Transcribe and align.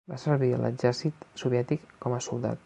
Va 0.11 0.15
servir 0.21 0.47
a 0.55 0.61
l'exèrcit 0.63 1.27
soviètic 1.43 1.85
com 2.07 2.17
a 2.21 2.25
soldat. 2.31 2.59